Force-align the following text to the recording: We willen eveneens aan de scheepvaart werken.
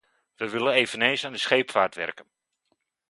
We 0.37 0.49
willen 0.49 0.73
eveneens 0.73 1.25
aan 1.25 1.31
de 1.31 1.37
scheepvaart 1.37 1.95
werken. 1.95 2.25